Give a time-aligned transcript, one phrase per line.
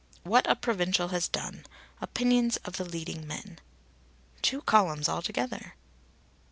[0.23, 1.63] What a provincial has done.
[2.01, 3.59] Opinions of the leading men."
[4.41, 5.75] Two columns altogether!